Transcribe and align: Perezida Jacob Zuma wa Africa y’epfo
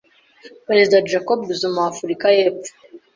Perezida 0.67 1.05
Jacob 1.11 1.39
Zuma 1.59 1.79
wa 1.83 1.89
Africa 1.93 2.25
y’epfo 2.37 2.71